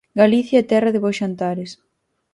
[0.21, 1.71] Galicia é terra de bos xantares.